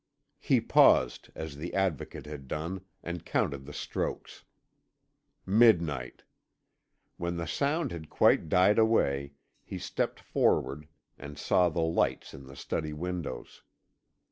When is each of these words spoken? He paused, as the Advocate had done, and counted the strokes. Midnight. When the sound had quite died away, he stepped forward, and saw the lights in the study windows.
He 0.39 0.59
paused, 0.61 1.29
as 1.35 1.57
the 1.57 1.75
Advocate 1.75 2.25
had 2.25 2.47
done, 2.47 2.81
and 3.03 3.23
counted 3.23 3.65
the 3.67 3.71
strokes. 3.71 4.43
Midnight. 5.45 6.23
When 7.17 7.37
the 7.37 7.45
sound 7.45 7.91
had 7.91 8.09
quite 8.09 8.49
died 8.49 8.79
away, 8.79 9.33
he 9.63 9.77
stepped 9.77 10.19
forward, 10.19 10.87
and 11.19 11.37
saw 11.37 11.69
the 11.69 11.81
lights 11.81 12.33
in 12.33 12.47
the 12.47 12.55
study 12.55 12.93
windows. 12.93 13.61